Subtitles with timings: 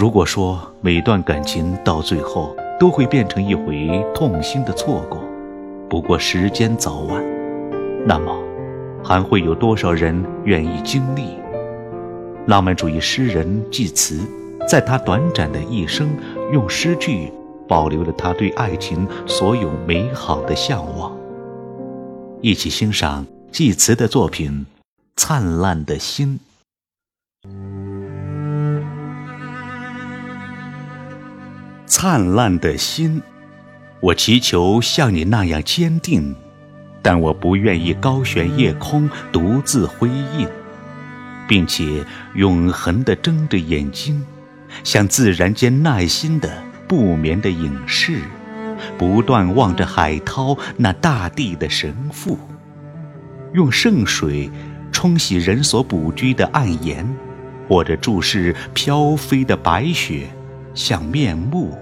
[0.00, 5.22] 如果说每段感情到最后都会变成一回痛心的错过，
[5.90, 7.22] 不过时间早晚，
[8.06, 8.34] 那么
[9.04, 11.34] 还会有多少人愿意经历？
[12.46, 14.26] 浪漫主义诗人济慈，
[14.66, 16.08] 在他短暂的一生，
[16.50, 17.30] 用诗句
[17.68, 21.14] 保留了他对爱情所有美好的向往。
[22.40, 24.50] 一起欣赏济慈的作品
[25.14, 26.40] 《灿烂的心》。
[31.90, 33.20] 灿烂的心，
[33.98, 36.36] 我祈求像你那样坚定，
[37.02, 40.48] 但我不愿意高悬夜空，独自辉映，
[41.48, 44.24] 并且永恒地睁着眼睛，
[44.84, 48.20] 像自然间耐心的不眠的隐士。
[48.96, 52.38] 不断望着海涛，那大地的神父，
[53.52, 54.48] 用圣水
[54.92, 57.04] 冲洗人所不居的暗岩，
[57.68, 60.28] 或者注视飘飞的白雪，
[60.74, 61.76] 像面目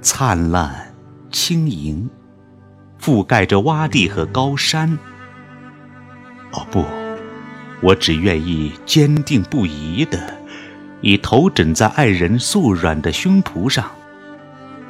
[0.00, 0.94] 灿烂
[1.30, 2.08] 轻盈，
[3.00, 4.98] 覆盖着洼地和高山。
[6.52, 6.84] 哦不，
[7.82, 10.18] 我只愿意坚定不移的，
[11.00, 13.90] 以头枕在爱人素软的胸脯上。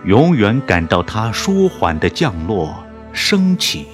[0.05, 2.75] 永远感到它舒缓的降落、
[3.13, 3.87] 升起，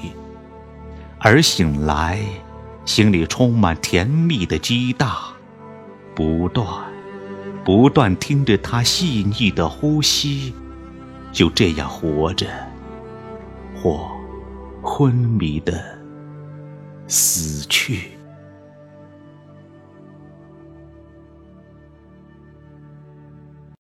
[1.19, 2.19] 而醒来，
[2.87, 5.15] 心里充满甜蜜的激荡，
[6.15, 6.67] 不断、
[7.69, 10.55] 不断听着他细腻的呼吸，
[11.31, 12.47] 就这样活着，
[13.77, 14.09] 或
[14.81, 15.79] 昏迷的
[17.07, 18.13] 死去。